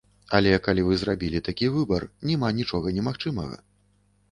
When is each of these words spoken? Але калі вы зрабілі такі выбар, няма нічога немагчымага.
Але 0.37 0.53
калі 0.67 0.85
вы 0.87 0.97
зрабілі 1.01 1.43
такі 1.49 1.69
выбар, 1.77 2.07
няма 2.31 2.51
нічога 2.63 2.97
немагчымага. 2.99 3.63